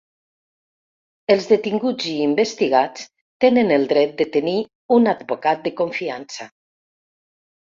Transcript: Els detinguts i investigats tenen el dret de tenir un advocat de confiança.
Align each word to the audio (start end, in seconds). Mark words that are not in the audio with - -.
Els 1.33 1.43
detinguts 1.51 2.07
i 2.13 2.13
investigats 2.23 3.05
tenen 3.45 3.75
el 3.77 3.87
dret 3.93 4.17
de 4.23 4.29
tenir 4.39 4.57
un 4.99 5.13
advocat 5.13 5.63
de 5.69 5.75
confiança. 5.83 6.49